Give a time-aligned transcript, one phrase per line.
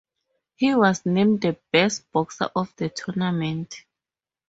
[0.55, 3.85] He was named the best boxer of the tournament.